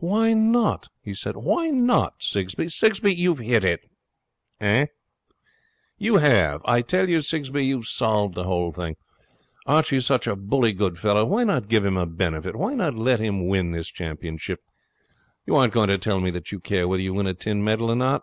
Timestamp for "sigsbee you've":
2.68-3.38, 7.20-7.86